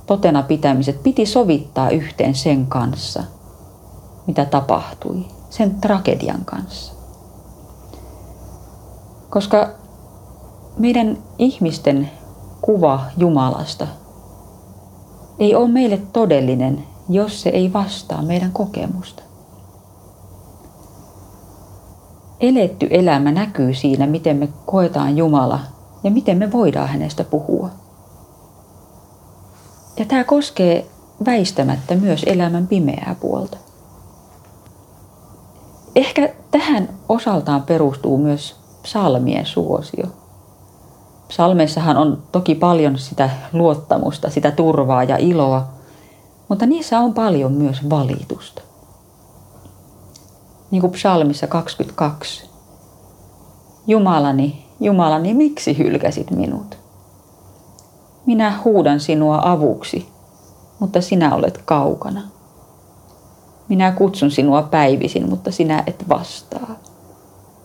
totena 0.06 0.42
pitämiset 0.42 1.02
piti 1.02 1.26
sovittaa 1.26 1.90
yhteen 1.90 2.34
sen 2.34 2.66
kanssa, 2.66 3.22
mitä 4.26 4.44
tapahtui, 4.44 5.24
sen 5.50 5.80
tragedian 5.80 6.44
kanssa. 6.44 6.92
Koska 9.30 9.70
meidän 10.78 11.18
ihmisten 11.38 12.10
kuva 12.60 13.00
Jumalasta 13.16 13.86
ei 15.38 15.54
ole 15.54 15.68
meille 15.68 16.00
todellinen, 16.12 16.84
jos 17.08 17.42
se 17.42 17.48
ei 17.50 17.72
vastaa 17.72 18.22
meidän 18.22 18.52
kokemusta. 18.52 19.22
Eletty 22.40 22.86
elämä 22.90 23.32
näkyy 23.32 23.74
siinä, 23.74 24.06
miten 24.06 24.36
me 24.36 24.48
koetaan 24.66 25.16
Jumala 25.16 25.60
ja 26.04 26.10
miten 26.10 26.38
me 26.38 26.52
voidaan 26.52 26.88
hänestä 26.88 27.24
puhua. 27.24 27.70
Ja 29.96 30.04
tämä 30.04 30.24
koskee 30.24 30.86
väistämättä 31.26 31.96
myös 31.96 32.22
elämän 32.26 32.66
pimeää 32.66 33.16
puolta. 33.20 33.56
Ehkä 35.96 36.34
tähän 36.50 36.88
osaltaan 37.08 37.62
perustuu 37.62 38.18
myös 38.18 38.56
psalmien 38.82 39.46
suosio. 39.46 40.06
Psalmeissahan 41.28 41.96
on 41.96 42.22
toki 42.32 42.54
paljon 42.54 42.98
sitä 42.98 43.30
luottamusta, 43.52 44.30
sitä 44.30 44.50
turvaa 44.50 45.04
ja 45.04 45.16
iloa, 45.16 45.68
mutta 46.48 46.66
niissä 46.66 46.98
on 46.98 47.14
paljon 47.14 47.52
myös 47.52 47.90
valitusta. 47.90 48.62
Niin 50.70 50.80
kuin 50.80 50.92
psalmissa 50.92 51.46
22. 51.46 52.50
Jumalani, 53.86 54.69
Jumalani, 54.80 55.34
miksi 55.34 55.78
hylkäsit 55.78 56.30
minut? 56.30 56.78
Minä 58.26 58.58
huudan 58.64 59.00
sinua 59.00 59.40
avuksi, 59.42 60.08
mutta 60.78 61.00
sinä 61.00 61.34
olet 61.34 61.62
kaukana. 61.64 62.20
Minä 63.68 63.92
kutsun 63.92 64.30
sinua 64.30 64.62
päivisin, 64.62 65.30
mutta 65.30 65.50
sinä 65.50 65.82
et 65.86 66.04
vastaa. 66.08 66.78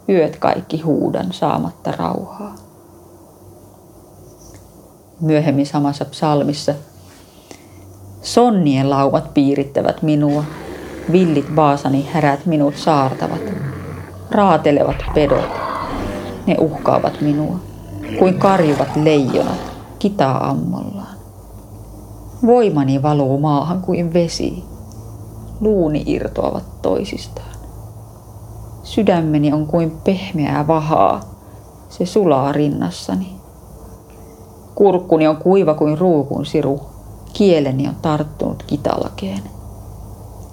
Yöt 0.10 0.36
kaikki 0.36 0.82
huudan 0.82 1.34
saamatta 1.34 1.92
rauhaa. 1.92 2.56
Myöhemmin 5.22 5.66
samassa 5.66 6.06
psalmissa 6.06 6.74
Sonnien 8.22 8.90
laumat 8.90 9.34
piirittävät 9.34 10.02
minua, 10.02 10.44
villit 11.12 11.56
vaasani 11.56 12.08
härät 12.14 12.46
minut 12.46 12.78
saartavat, 12.78 13.42
raatelevat 14.32 15.04
pedot, 15.14 15.65
ne 16.48 16.58
uhkaavat 16.60 17.22
minua, 17.22 17.60
kuin 18.20 18.40
karjuvat 18.40 18.96
leijonat 18.96 19.76
kitaa 20.00 20.50
ammollaan. 20.50 21.16
Voimani 22.46 23.02
valuu 23.02 23.40
maahan 23.40 23.82
kuin 23.82 24.14
vesi, 24.14 24.64
luuni 25.62 26.04
irtoavat 26.06 26.82
toisistaan. 26.82 27.56
Sydämeni 28.84 29.54
on 29.54 29.68
kuin 29.68 29.92
pehmeää 30.04 30.68
vahaa, 30.68 31.22
se 31.90 32.06
sulaa 32.06 32.52
rinnassani. 32.52 33.36
Kurkkuni 34.76 35.28
on 35.28 35.38
kuiva 35.38 35.74
kuin 35.74 35.98
ruukun 35.98 36.46
siru, 36.46 36.82
kieleni 37.34 37.88
on 37.88 37.96
tarttunut 38.02 38.64
kitalakeen. 38.64 39.42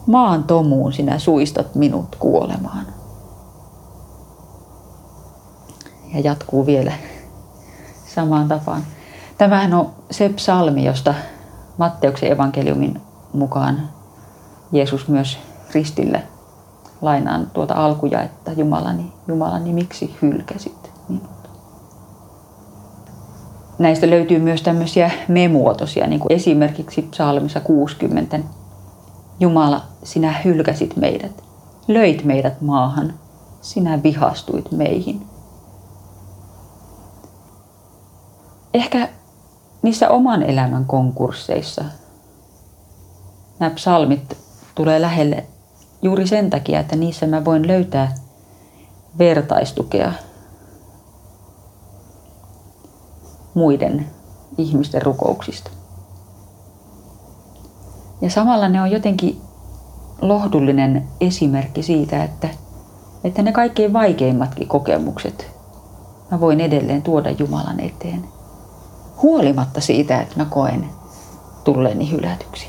Maan 0.07 0.45
tomuun 0.45 0.93
sinä 0.93 1.19
suistat 1.19 1.75
minut 1.75 2.17
kuolemaan. 2.19 2.87
Ja 6.15 6.21
jatkuu 6.21 6.67
vielä 6.67 6.93
samaan 8.07 8.49
tapaan. 8.49 8.83
Tämähän 9.39 9.75
on 9.75 9.91
se 10.11 10.29
psalmi, 10.29 10.85
josta 10.85 11.15
Matteuksen 11.79 12.33
evankeliumin 12.33 13.01
mukaan 13.33 13.89
Jeesus 14.73 15.09
myös 15.09 15.39
ristille 15.75 16.23
lainaan 17.03 17.51
tuota 17.55 17.75
alkuja, 17.75 18.23
että 18.23 18.53
Jumalani, 18.53 19.13
Jumalani, 19.29 19.73
miksi 19.73 20.17
hylkäsit 20.23 20.93
minut? 21.09 21.31
Näistä 23.79 24.11
löytyy 24.11 24.39
myös 24.39 24.63
tämmöisiä 24.63 25.11
memuotoisia, 25.29 26.07
niin 26.07 26.21
kuin 26.21 26.33
esimerkiksi 26.33 27.03
psalmissa 27.03 27.61
60. 27.61 28.39
Jumala, 29.41 29.83
sinä 30.05 30.35
hylkäsit 30.45 30.97
meidät, 30.97 31.45
löit 31.89 32.25
meidät 32.25 32.61
maahan, 32.61 33.15
sinä 33.61 34.03
vihastuit 34.03 34.73
meihin. 34.73 35.32
Ehkä 38.75 39.09
niissä 39.83 40.11
oman 40.11 40.43
elämän 40.43 40.85
konkursseissa 40.85 41.85
nämä 43.59 43.75
psalmit 43.75 44.37
tulee 44.75 45.01
lähelle 45.01 45.45
juuri 46.03 46.27
sen 46.27 46.51
takia, 46.51 46.81
että 46.81 46.97
niissä 46.97 47.27
mä 47.27 47.45
voin 47.45 47.67
löytää 47.67 48.15
vertaistukea 49.19 50.13
muiden 53.55 54.07
ihmisten 54.59 55.03
rukouksista. 55.03 55.71
Ja 58.21 58.31
samalla 58.31 58.69
ne 58.69 58.83
on 58.83 58.91
jotenkin 58.91 59.41
lohdullinen 60.21 61.09
esimerkki 61.21 61.83
siitä, 61.83 62.25
että, 62.25 62.49
että 63.25 63.43
ne 63.43 63.53
kaikkein 63.53 63.93
vaikeimmatkin 63.93 64.69
kokemukset 64.69 65.51
mä 66.31 66.41
voin 66.41 66.61
edelleen 66.61 67.03
tuoda 67.03 67.31
Jumalan 67.31 67.81
eteen. 67.81 68.25
Huolimatta 69.23 69.81
siitä, 69.81 70.21
että 70.21 70.37
mä 70.37 70.45
koen 70.45 70.91
tulleeni 71.65 72.11
hylätyksi. 72.11 72.69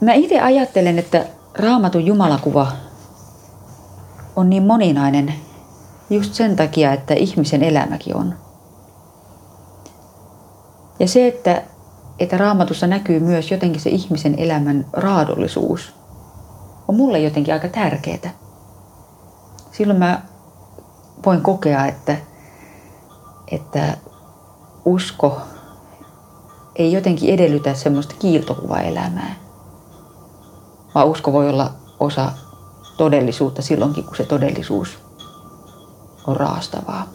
Mä 0.00 0.12
itse 0.12 0.40
ajattelen, 0.40 0.98
että 0.98 1.26
raamatun 1.54 2.06
jumalakuva 2.06 2.72
on 4.36 4.50
niin 4.50 4.62
moninainen 4.62 5.34
just 6.10 6.34
sen 6.34 6.56
takia, 6.56 6.92
että 6.92 7.14
ihmisen 7.14 7.62
elämäkin 7.62 8.16
on. 8.16 8.34
Ja 10.98 11.08
se, 11.08 11.28
että, 11.28 11.62
että 12.18 12.38
raamatussa 12.38 12.86
näkyy 12.86 13.20
myös 13.20 13.50
jotenkin 13.50 13.80
se 13.80 13.90
ihmisen 13.90 14.34
elämän 14.38 14.86
raadollisuus, 14.92 15.94
on 16.88 16.96
mulle 16.96 17.18
jotenkin 17.20 17.54
aika 17.54 17.68
tärkeää. 17.68 18.30
Silloin 19.72 19.98
mä 19.98 20.20
voin 21.26 21.42
kokea, 21.42 21.86
että, 21.86 22.16
että 23.52 23.96
usko 24.84 25.40
ei 26.76 26.92
jotenkin 26.92 27.34
edellytä 27.34 27.74
semmoista 27.74 28.14
kiiltokuvaelämää 28.18 29.48
vaan 30.94 31.08
usko 31.08 31.32
voi 31.32 31.48
olla 31.48 31.70
osa 32.00 32.32
todellisuutta 32.96 33.62
silloinkin, 33.62 34.04
kun 34.04 34.16
se 34.16 34.24
todellisuus 34.24 34.98
on 36.26 36.36
raastavaa. 36.36 37.06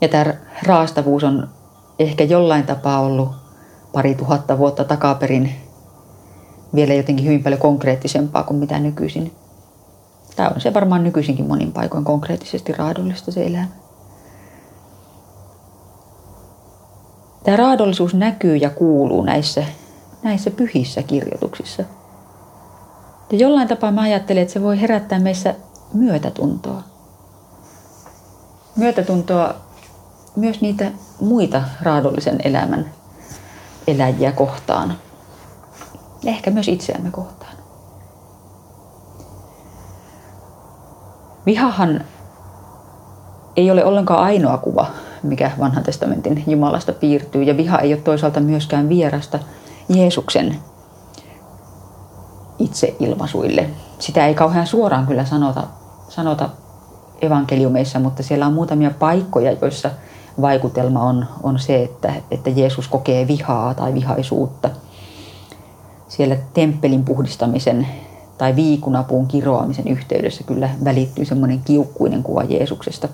Ja 0.00 0.08
tämä 0.08 0.34
raastavuus 0.62 1.24
on 1.24 1.48
ehkä 1.98 2.24
jollain 2.24 2.66
tapaa 2.66 3.00
ollut 3.00 3.28
pari 3.92 4.14
tuhatta 4.14 4.58
vuotta 4.58 4.84
takaperin 4.84 5.54
vielä 6.74 6.94
jotenkin 6.94 7.24
hyvin 7.24 7.42
paljon 7.42 7.60
konkreettisempaa 7.60 8.42
kuin 8.42 8.58
mitä 8.58 8.78
nykyisin. 8.78 9.32
Tämä 10.36 10.48
on 10.54 10.60
se 10.60 10.74
varmaan 10.74 11.04
nykyisinkin 11.04 11.46
monin 11.46 11.72
paikoin 11.72 12.04
konkreettisesti 12.04 12.72
raadollista 12.72 13.32
se 13.32 13.46
elämä. 13.46 13.66
Tämä 17.44 17.56
raadollisuus 17.56 18.14
näkyy 18.14 18.56
ja 18.56 18.70
kuuluu 18.70 19.22
näissä 19.22 19.64
näissä 20.22 20.50
pyhissä 20.50 21.02
kirjoituksissa. 21.02 21.82
Ja 23.30 23.38
jollain 23.38 23.68
tapaa 23.68 23.92
mä 23.92 24.00
ajattelen, 24.00 24.42
että 24.42 24.52
se 24.52 24.62
voi 24.62 24.80
herättää 24.80 25.18
meissä 25.18 25.54
myötätuntoa. 25.94 26.82
Myötätuntoa 28.76 29.54
myös 30.36 30.60
niitä 30.60 30.92
muita 31.20 31.62
raadollisen 31.82 32.38
elämän 32.44 32.90
eläjiä 33.86 34.32
kohtaan. 34.32 34.98
Ehkä 36.24 36.50
myös 36.50 36.68
itseämme 36.68 37.10
kohtaan. 37.10 37.35
Vihahan 41.46 42.04
ei 43.56 43.70
ole 43.70 43.84
ollenkaan 43.84 44.24
ainoa 44.24 44.58
kuva, 44.58 44.86
mikä 45.22 45.50
vanhan 45.58 45.84
testamentin 45.84 46.44
Jumalasta 46.46 46.92
piirtyy. 46.92 47.42
Ja 47.42 47.56
viha 47.56 47.78
ei 47.78 47.92
ole 47.92 48.02
toisaalta 48.02 48.40
myöskään 48.40 48.88
vierasta 48.88 49.38
Jeesuksen 49.88 50.56
itseilmaisuille. 52.58 53.70
Sitä 53.98 54.26
ei 54.26 54.34
kauhean 54.34 54.66
suoraan 54.66 55.06
kyllä 55.06 55.24
sanota, 55.24 55.62
sanota 56.08 56.50
evankeliumeissa, 57.22 57.98
mutta 57.98 58.22
siellä 58.22 58.46
on 58.46 58.52
muutamia 58.52 58.90
paikkoja, 58.98 59.52
joissa 59.62 59.90
vaikutelma 60.40 61.02
on, 61.02 61.26
on 61.42 61.58
se, 61.58 61.82
että, 61.82 62.12
että 62.30 62.50
Jeesus 62.50 62.88
kokee 62.88 63.28
vihaa 63.28 63.74
tai 63.74 63.94
vihaisuutta. 63.94 64.70
Siellä 66.08 66.36
temppelin 66.54 67.04
puhdistamisen 67.04 67.86
tai 68.38 68.56
viikunapuun 68.56 69.26
kiroamisen 69.26 69.88
yhteydessä 69.88 70.44
kyllä 70.44 70.70
välittyy 70.84 71.24
semmoinen 71.24 71.60
kiukkuinen 71.64 72.22
kuva 72.22 72.44
Jeesuksesta. 72.44 73.08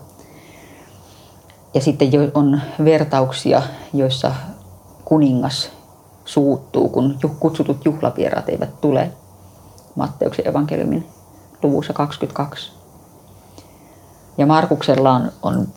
Ja 1.75 1.81
sitten 1.81 2.09
on 2.35 2.61
vertauksia, 2.85 3.63
joissa 3.93 4.35
kuningas 5.05 5.71
suuttuu, 6.25 6.89
kun 6.89 7.19
kutsutut 7.41 7.85
juhlavieraat 7.85 8.49
eivät 8.49 8.81
tule. 8.81 9.11
Matteuksen 9.95 10.49
evankeliumin 10.49 11.07
luvussa 11.63 11.93
22. 11.93 12.73
Ja 14.39 14.47
Markuksella 14.47 15.13
on, 15.13 15.33
on 15.43 15.69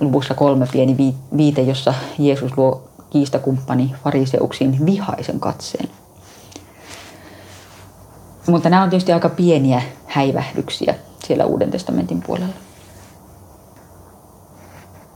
luvussa 0.00 0.34
kolme 0.34 0.66
pieni 0.72 1.14
viite, 1.36 1.62
jossa 1.62 1.94
Jeesus 2.18 2.56
luo 2.56 2.82
kiistakumppani 3.10 3.94
fariseuksiin 4.04 4.86
vihaisen 4.86 5.40
katseen. 5.40 5.88
Mutta 8.50 8.70
nämä 8.70 8.82
on 8.82 8.90
tietysti 8.90 9.12
aika 9.12 9.28
pieniä 9.28 9.82
häivähdyksiä 10.06 10.94
siellä 11.24 11.44
Uuden 11.44 11.70
testamentin 11.70 12.22
puolella. 12.26 12.54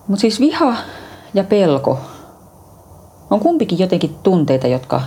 Mutta 0.08 0.20
siis 0.20 0.40
viha 0.40 0.76
ja 1.34 1.44
pelko 1.44 1.98
on 3.30 3.40
kumpikin 3.40 3.78
jotenkin 3.78 4.14
tunteita, 4.22 4.66
jotka 4.66 5.00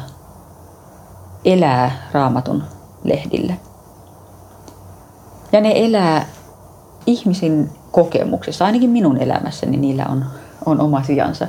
elää 1.45 2.09
raamatun 2.11 2.63
lehdillä. 3.03 3.53
Ja 5.51 5.61
ne 5.61 5.71
elää 5.75 6.25
ihmisin 7.05 7.69
kokemuksessa, 7.91 8.65
ainakin 8.65 8.89
minun 8.89 9.17
elämässäni 9.17 9.77
niillä 9.77 10.05
on, 10.09 10.25
on 10.65 10.81
oma 10.81 11.03
sijansa. 11.03 11.47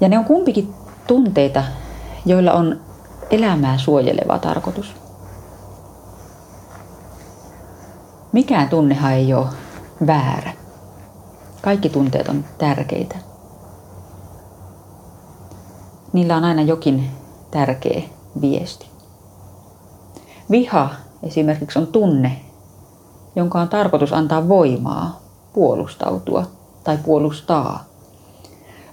Ja 0.00 0.08
ne 0.08 0.18
on 0.18 0.24
kumpikin 0.24 0.74
tunteita, 1.06 1.62
joilla 2.26 2.52
on 2.52 2.80
elämää 3.30 3.78
suojeleva 3.78 4.38
tarkoitus. 4.38 5.05
Mikään 8.32 8.68
tunnehan 8.68 9.12
ei 9.12 9.34
ole 9.34 9.46
väärä. 10.06 10.52
Kaikki 11.62 11.88
tunteet 11.88 12.28
on 12.28 12.44
tärkeitä. 12.58 13.16
Niillä 16.12 16.36
on 16.36 16.44
aina 16.44 16.62
jokin 16.62 17.10
tärkeä 17.50 18.02
viesti. 18.40 18.86
Viha 20.50 20.90
esimerkiksi 21.22 21.78
on 21.78 21.86
tunne, 21.86 22.40
jonka 23.36 23.60
on 23.60 23.68
tarkoitus 23.68 24.12
antaa 24.12 24.48
voimaa, 24.48 25.20
puolustautua 25.52 26.46
tai 26.84 26.98
puolustaa. 27.04 27.84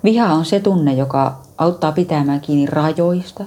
Viha 0.04 0.34
on 0.34 0.46
se 0.46 0.60
tunne, 0.60 0.93
joka 0.93 1.39
auttaa 1.58 1.91
pitämään 1.91 2.41
kiinni 2.41 2.65
rajoista. 2.65 3.43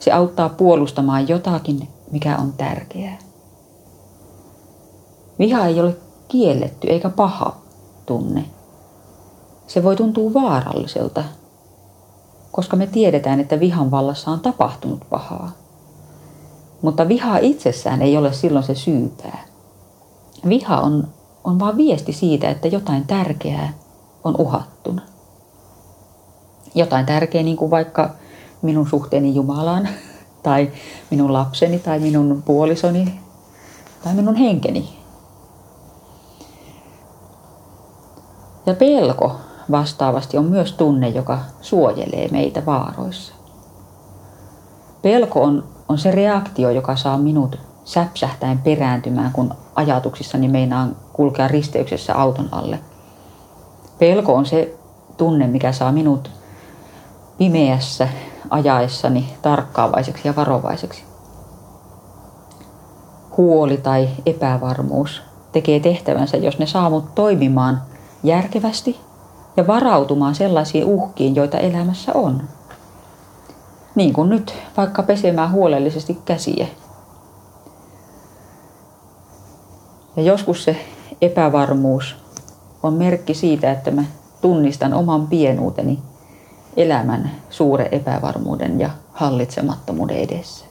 Se 0.00 0.12
auttaa 0.12 0.48
puolustamaan 0.48 1.28
jotakin, 1.28 1.88
mikä 2.10 2.36
on 2.36 2.52
tärkeää. 2.52 3.29
Viha 5.40 5.66
ei 5.66 5.80
ole 5.80 5.96
kielletty 6.28 6.88
eikä 6.88 7.10
paha 7.10 7.56
tunne. 8.06 8.44
Se 9.66 9.84
voi 9.84 9.96
tuntua 9.96 10.34
vaaralliselta, 10.34 11.24
koska 12.52 12.76
me 12.76 12.86
tiedetään, 12.86 13.40
että 13.40 13.60
vihan 13.60 13.90
vallassa 13.90 14.30
on 14.30 14.40
tapahtunut 14.40 15.00
pahaa. 15.10 15.50
Mutta 16.82 17.08
viha 17.08 17.38
itsessään 17.38 18.02
ei 18.02 18.16
ole 18.16 18.32
silloin 18.32 18.64
se 18.64 18.74
syypää. 18.74 19.44
Viha 20.48 20.80
on, 20.80 21.08
on 21.44 21.58
vain 21.58 21.76
viesti 21.76 22.12
siitä, 22.12 22.50
että 22.50 22.68
jotain 22.68 23.06
tärkeää 23.06 23.72
on 24.24 24.40
uhattuna. 24.40 25.02
Jotain 26.74 27.06
tärkeää, 27.06 27.44
niin 27.44 27.56
kuin 27.56 27.70
vaikka 27.70 28.10
minun 28.62 28.88
suhteeni 28.88 29.34
Jumalaan, 29.34 29.88
tai 30.42 30.70
minun 31.10 31.32
lapseni, 31.32 31.78
tai 31.78 31.98
minun 31.98 32.42
puolisoni, 32.46 33.20
tai 34.04 34.14
minun 34.14 34.34
henkeni. 34.34 34.99
Ja 38.70 38.76
pelko 38.76 39.36
vastaavasti 39.70 40.38
on 40.38 40.44
myös 40.44 40.72
tunne, 40.72 41.08
joka 41.08 41.38
suojelee 41.60 42.28
meitä 42.28 42.66
vaaroissa. 42.66 43.34
Pelko 45.02 45.42
on, 45.42 45.64
on 45.88 45.98
se 45.98 46.10
reaktio, 46.10 46.70
joka 46.70 46.96
saa 46.96 47.18
minut 47.18 47.58
säpsähtäen 47.84 48.58
perääntymään, 48.58 49.32
kun 49.32 49.54
ajatuksissani 49.74 50.48
meinaan 50.48 50.96
kulkea 51.12 51.48
risteyksessä 51.48 52.14
auton 52.14 52.48
alle. 52.52 52.80
Pelko 53.98 54.34
on 54.34 54.46
se 54.46 54.74
tunne, 55.16 55.46
mikä 55.46 55.72
saa 55.72 55.92
minut 55.92 56.30
pimeässä 57.38 58.08
ajaessani 58.50 59.34
tarkkaavaiseksi 59.42 60.28
ja 60.28 60.36
varovaiseksi. 60.36 61.04
Huoli 63.36 63.76
tai 63.76 64.08
epävarmuus 64.26 65.22
tekee 65.52 65.80
tehtävänsä, 65.80 66.36
jos 66.36 66.58
ne 66.58 66.66
saa 66.66 66.90
mut 66.90 67.14
toimimaan 67.14 67.89
järkevästi 68.22 69.00
ja 69.56 69.66
varautumaan 69.66 70.34
sellaisiin 70.34 70.84
uhkiin, 70.84 71.34
joita 71.34 71.58
elämässä 71.58 72.12
on. 72.14 72.42
Niin 73.94 74.12
kuin 74.12 74.30
nyt 74.30 74.54
vaikka 74.76 75.02
pesemään 75.02 75.52
huolellisesti 75.52 76.18
käsiä. 76.24 76.66
Ja 80.16 80.22
joskus 80.22 80.64
se 80.64 80.76
epävarmuus 81.22 82.16
on 82.82 82.94
merkki 82.94 83.34
siitä, 83.34 83.72
että 83.72 83.90
mä 83.90 84.04
tunnistan 84.40 84.94
oman 84.94 85.26
pienuuteni 85.26 85.98
elämän 86.76 87.30
suuren 87.50 87.88
epävarmuuden 87.92 88.80
ja 88.80 88.90
hallitsemattomuuden 89.12 90.16
edessä. 90.16 90.64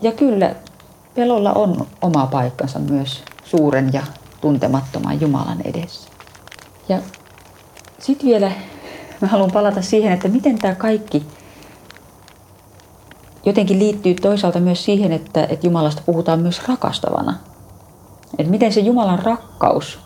Ja 0.00 0.12
kyllä 0.12 0.54
pelolla 1.14 1.52
on 1.52 1.86
oma 2.02 2.26
paikkansa 2.26 2.78
myös 2.78 3.24
suuren 3.50 3.90
ja 3.92 4.02
tuntemattoman 4.40 5.20
Jumalan 5.20 5.60
edessä. 5.64 6.10
Ja 6.88 6.98
sitten 7.98 8.28
vielä 8.28 8.52
mä 9.20 9.28
haluan 9.28 9.50
palata 9.52 9.82
siihen, 9.82 10.12
että 10.12 10.28
miten 10.28 10.58
tämä 10.58 10.74
kaikki 10.74 11.26
jotenkin 13.46 13.78
liittyy 13.78 14.14
toisaalta 14.14 14.60
myös 14.60 14.84
siihen, 14.84 15.12
että, 15.12 15.44
että 15.44 15.66
Jumalasta 15.66 16.02
puhutaan 16.06 16.40
myös 16.40 16.68
rakastavana. 16.68 17.34
Että 18.38 18.50
miten 18.50 18.72
se 18.72 18.80
Jumalan 18.80 19.18
rakkaus 19.18 19.98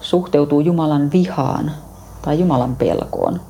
suhteutuu 0.00 0.60
Jumalan 0.60 1.12
vihaan 1.12 1.72
tai 2.22 2.40
Jumalan 2.40 2.76
pelkoon. 2.76 3.40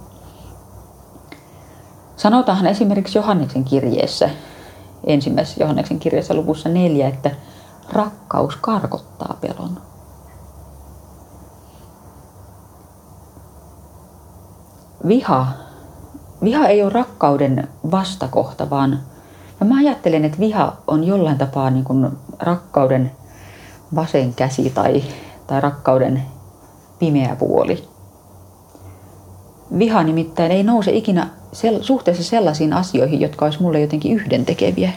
Sanotaan 2.17 2.67
esimerkiksi 2.67 3.19
Johanneksen 3.19 3.65
kirjeessä, 3.65 4.31
ensimmäisessä 5.07 5.63
Johanneksen 5.63 5.99
kirjeessä 5.99 6.35
luvussa 6.35 6.69
neljä, 6.69 7.09
että 7.09 7.31
rakkaus 7.93 8.57
karkottaa 8.57 9.37
pelon. 9.41 9.81
Viha, 15.09 15.47
viha 16.45 16.67
ei 16.67 16.83
ole 16.83 16.93
rakkauden 16.93 17.69
vastakohta, 17.91 18.71
vaan 18.71 19.01
mä 19.65 19.79
ajattelen, 19.79 20.25
että 20.25 20.39
viha 20.39 20.77
on 20.87 21.05
jollain 21.05 21.39
tapaa 21.39 21.71
niin 21.71 21.85
kuin 21.85 22.11
rakkauden 22.39 23.13
vasen 23.95 24.35
käsi 24.35 24.71
tai, 24.71 25.03
tai 25.47 25.61
rakkauden 25.61 26.23
pimeä 26.99 27.37
puoli. 27.37 27.89
Viha 29.79 30.03
nimittäin 30.03 30.53
ei 30.53 30.63
nouse 30.63 30.91
ikinä 30.93 31.29
suhteessa 31.81 32.25
sellaisiin 32.25 32.73
asioihin, 32.73 33.21
jotka 33.21 33.45
olisi 33.45 33.63
mulle 33.63 33.81
jotenkin 33.81 34.13
yhdentekeviä. 34.13 34.93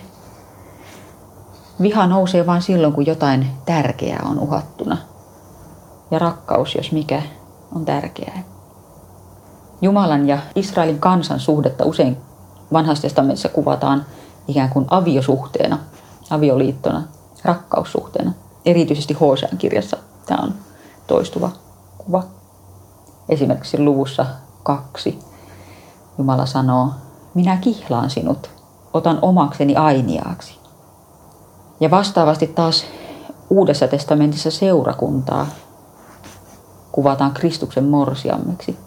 Viha 1.82 2.08
nousee 2.08 2.46
vain 2.46 2.62
silloin, 2.62 2.94
kun 2.94 3.06
jotain 3.06 3.48
tärkeää 3.66 4.24
on 4.26 4.40
uhattuna. 4.40 4.98
Ja 6.12 6.20
rakkaus, 6.20 6.76
jos 6.76 6.92
mikä, 6.92 7.22
on 7.76 7.86
tärkeää. 7.86 8.44
Jumalan 9.82 10.28
ja 10.28 10.38
Israelin 10.56 11.00
kansan 11.00 11.40
suhdetta 11.40 11.86
usein 11.86 12.18
vanhassa 12.74 13.02
testamentissa 13.02 13.50
kuvataan 13.50 14.06
ikään 14.48 14.70
kuin 14.70 14.86
aviosuhteena, 14.90 15.78
avioliittona, 16.30 17.04
rakkaussuhteena. 17.44 18.34
Erityisesti 18.66 19.14
Hosean 19.14 19.58
kirjassa 19.58 19.98
tämä 20.26 20.44
on 20.44 20.54
toistuva 21.08 21.52
kuva. 21.98 22.24
Esimerkiksi 23.30 23.80
luvussa 23.80 24.26
kaksi 24.64 25.20
Jumala 26.18 26.46
sanoo, 26.46 26.90
minä 27.34 27.58
kihlaan 27.58 28.10
sinut, 28.10 28.50
otan 28.94 29.20
omakseni 29.22 29.76
ainiaaksi. 29.76 30.65
Ja 31.80 31.92
vastaavasti 31.92 32.48
taas 32.48 32.86
Uudessa 33.50 33.88
testamentissa 33.88 34.52
seurakuntaa 34.52 35.48
kuvataan 36.92 37.32
Kristuksen 37.32 37.84
morsiammeksi. 37.84 38.78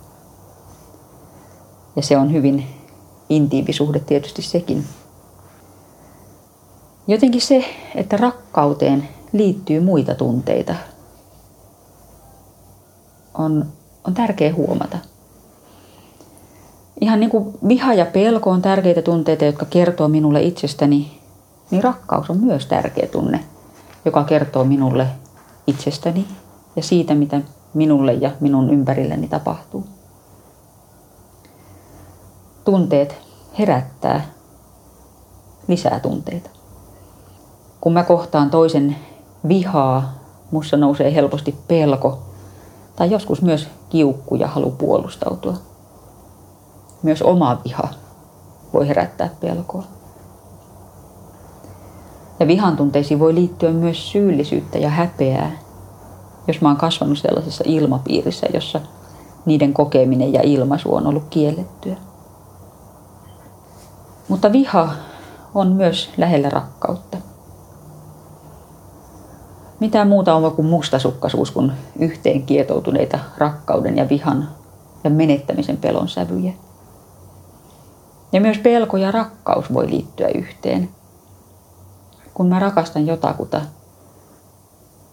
Ja 1.97 2.03
se 2.03 2.17
on 2.17 2.33
hyvin 2.33 2.67
intiivi 3.29 3.73
suhde 3.73 4.01
tietysti 4.01 4.43
sekin. 4.43 4.85
Jotenkin 7.07 7.41
se, 7.41 7.65
että 7.95 8.17
rakkauteen 8.17 9.09
liittyy 9.33 9.81
muita 9.81 10.15
tunteita, 10.15 10.75
on, 13.35 13.67
on 14.05 14.15
tärkeä 14.15 14.55
huomata. 14.55 14.99
Ihan 17.01 17.21
niin 17.21 17.31
kuin 17.31 17.59
viha 17.69 17.95
ja 17.95 18.07
pelko 18.07 18.51
on 18.51 18.63
tärkeitä 18.63 19.03
tunteita, 19.03 19.45
jotka 19.45 19.65
kertoo 19.65 20.09
minulle 20.09 20.43
itsestäni, 20.43 21.18
niin 21.71 21.85
rakkaus 21.85 22.31
on 22.31 22.37
myös 22.37 22.67
tärkeä 22.67 23.07
tunne, 23.07 23.45
joka 24.05 24.25
kertoo 24.25 24.65
minulle 24.65 25.07
itsestäni 25.67 26.29
ja 26.77 26.83
siitä, 26.83 27.15
mitä 27.15 27.41
minulle 27.75 28.13
ja 28.13 28.31
minun 28.41 28.71
ympärilleni 28.71 29.29
tapahtuu. 29.29 29.87
Tunteet 32.65 33.17
herättää 33.59 34.27
lisää 35.69 36.01
tunteita. 36.01 36.51
Kun 37.81 37.93
mä 37.93 38.05
kohtaan 38.05 38.51
toisen 38.51 38.97
vihaa, 39.49 40.15
mussa 40.51 40.77
nousee 40.77 41.15
helposti 41.15 41.57
pelko 41.69 42.23
tai 42.97 43.11
joskus 43.11 43.43
myös 43.43 43.69
kiukku 43.89 44.35
ja 44.35 44.49
halu 44.49 44.71
puolustautua. 44.71 45.55
Myös 47.03 47.23
oma 47.23 47.61
viha 47.65 47.89
voi 48.73 48.89
herättää 48.89 49.31
pelkoa. 49.41 49.98
Ja 52.41 52.47
vihan 52.47 52.77
tunteisiin 52.77 53.21
voi 53.21 53.35
liittyä 53.35 53.71
myös 53.73 54.11
syyllisyyttä 54.11 54.79
ja 54.79 54.91
häpeää, 54.91 55.51
jos 56.49 56.61
mä 56.61 56.69
oon 56.69 56.77
kasvanut 56.77 57.19
sellaisessa 57.19 57.65
ilmapiirissä, 57.67 58.47
jossa 58.55 58.81
niiden 59.47 59.73
kokeminen 59.73 60.33
ja 60.33 60.43
ilmaisu 60.43 60.95
on 60.95 61.07
ollut 61.07 61.25
kiellettyä. 61.31 61.97
Mutta 64.29 64.53
viha 64.53 64.89
on 65.55 65.69
myös 65.69 66.11
lähellä 66.17 66.51
rakkautta. 66.51 67.17
Mitä 69.81 70.05
muuta 70.05 70.35
on 70.35 70.53
kuin 70.53 70.69
mustasukkaisuus 70.69 71.51
kuin 71.51 71.73
yhteen 71.99 72.43
kietoutuneita 72.43 73.19
rakkauden 73.39 73.97
ja 73.97 74.09
vihan 74.09 74.49
ja 75.05 75.11
menettämisen 75.11 75.77
pelon 75.77 76.09
sävyjä. 76.09 76.53
Ja 78.33 78.41
myös 78.41 78.59
pelko 78.59 78.97
ja 78.97 79.11
rakkaus 79.11 79.75
voi 79.75 79.91
liittyä 79.91 80.29
yhteen. 80.29 80.89
Kun 82.39 82.49
mä 82.49 82.59
rakastan 82.59 83.07
jotakuta, 83.07 83.61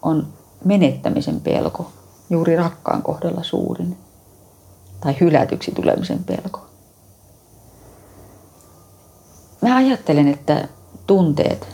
on 0.02 0.28
menettämisen 0.66 1.42
pelko 1.42 1.92
juuri 2.30 2.56
rakkaan 2.56 3.02
kohdalla 3.02 3.44
suurin. 3.44 3.98
Tai 5.02 5.16
hylätyksi 5.22 5.72
tulemisen 5.72 6.24
pelko. 6.24 6.60
Mä 9.62 9.76
ajattelen, 9.76 10.28
että 10.28 10.68
tunteet 11.08 11.68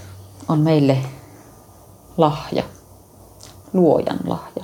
on 0.48 0.60
meille 0.60 0.98
lahja, 2.18 2.64
luojan 3.74 4.20
lahja. 4.26 4.64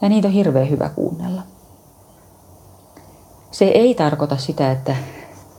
Ja 0.00 0.08
niitä 0.08 0.28
on 0.28 0.34
hirveän 0.34 0.70
hyvä 0.70 0.88
kuunnella. 0.88 1.42
Se 3.50 3.64
ei 3.64 3.94
tarkoita 3.94 4.36
sitä, 4.36 4.72
että 4.72 4.96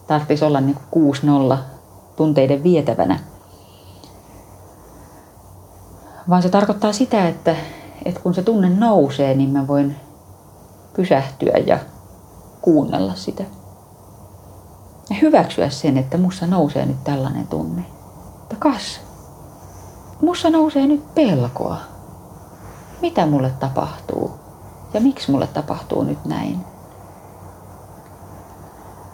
tarvitsisi 0.08 0.46
olla 0.46 0.62
niin 0.62 0.78
6-0 1.56 1.77
tunteiden 2.18 2.64
vietävänä. 2.64 3.20
Vaan 6.30 6.44
se 6.44 6.50
tarkoittaa 6.50 6.94
sitä, 6.94 7.28
että, 7.28 7.56
että 8.06 8.20
kun 8.20 8.34
se 8.34 8.44
tunne 8.44 8.70
nousee, 8.70 9.34
niin 9.34 9.50
mä 9.50 9.68
voin 9.68 9.96
pysähtyä 10.96 11.54
ja 11.66 11.80
kuunnella 12.62 13.16
sitä. 13.16 13.44
Ja 15.10 15.16
hyväksyä 15.22 15.70
sen, 15.70 15.98
että 15.98 16.18
mussa 16.18 16.48
nousee 16.48 16.86
nyt 16.86 17.04
tällainen 17.04 17.48
tunne. 17.48 17.86
Että 18.42 18.56
kas, 18.60 19.02
mussa 20.22 20.50
nousee 20.50 20.88
nyt 20.88 21.16
pelkoa. 21.16 21.78
Mitä 23.02 23.26
mulle 23.26 23.52
tapahtuu? 23.60 24.32
Ja 24.94 25.02
miksi 25.02 25.32
mulle 25.32 25.48
tapahtuu 25.48 26.04
nyt 26.04 26.26
näin? 26.26 26.60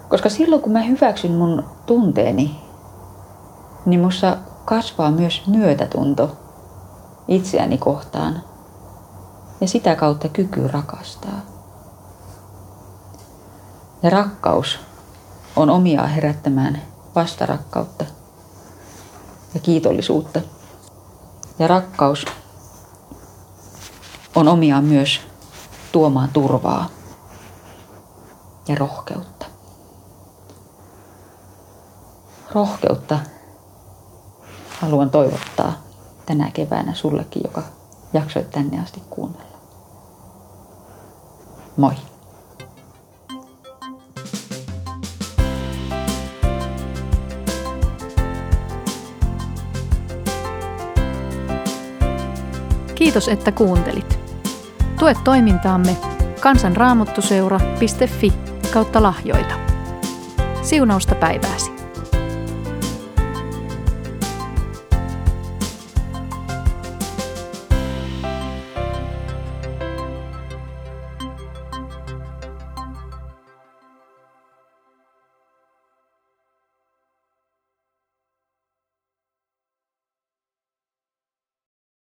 Koska 0.08 0.28
silloin 0.28 0.62
kun 0.62 0.72
mä 0.72 0.82
hyväksyn 0.82 1.32
mun 1.32 1.64
tunteeni, 1.86 2.63
niin 3.86 4.00
mussa 4.00 4.36
kasvaa 4.64 5.10
myös 5.10 5.42
myötätunto 5.46 6.36
itseäni 7.28 7.78
kohtaan 7.78 8.42
ja 9.60 9.68
sitä 9.68 9.96
kautta 9.96 10.28
kyky 10.28 10.68
rakastaa. 10.68 11.40
Ja 14.02 14.10
rakkaus 14.10 14.78
on 15.56 15.70
omiaan 15.70 16.08
herättämään 16.10 16.82
vastarakkautta 17.14 18.04
ja 19.54 19.60
kiitollisuutta. 19.60 20.40
Ja 21.58 21.66
rakkaus 21.66 22.24
on 24.34 24.48
omiaan 24.48 24.84
myös 24.84 25.20
tuomaan 25.92 26.28
turvaa 26.32 26.88
ja 28.68 28.74
rohkeutta. 28.74 29.46
Rohkeutta 32.52 33.18
haluan 34.84 35.10
toivottaa 35.10 35.72
tänä 36.26 36.50
keväänä 36.50 36.94
sullekin, 36.94 37.42
joka 37.44 37.62
jaksoit 38.12 38.50
tänne 38.50 38.82
asti 38.82 39.02
kuunnella. 39.10 39.58
Moi! 41.76 41.94
Kiitos, 52.94 53.28
että 53.28 53.52
kuuntelit. 53.52 54.18
Tue 54.98 55.14
toimintaamme 55.24 55.96
kansanraamottuseura.fi 56.40 58.32
kautta 58.72 59.02
lahjoita. 59.02 59.54
Siunausta 60.62 61.14
päivääsi. 61.14 61.73